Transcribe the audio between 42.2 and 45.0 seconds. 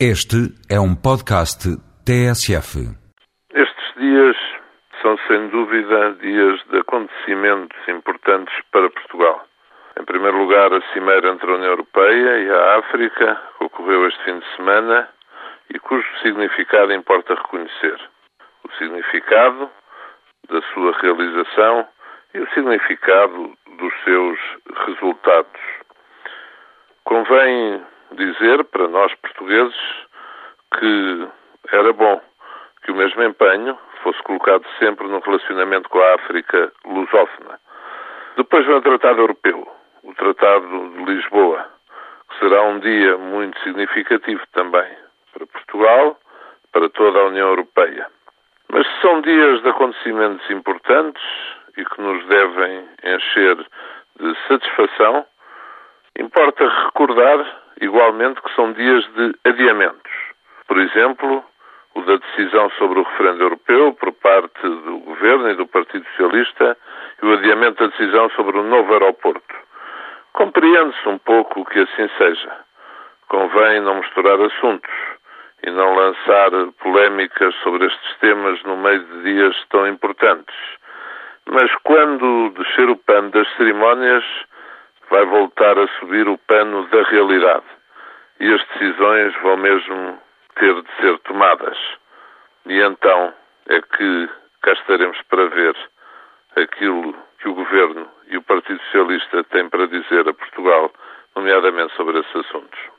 que será um dia muito significativo também